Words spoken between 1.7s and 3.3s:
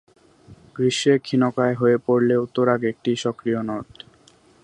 হয়ে পড়লেও তুরাগ একটি